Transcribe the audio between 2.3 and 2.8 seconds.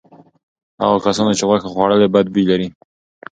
بوی لري.